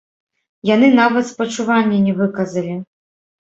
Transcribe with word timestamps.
Яны 0.69 0.87
нават 1.01 1.29
спачуванні 1.33 2.03
не 2.09 2.19
выказалі! 2.25 2.83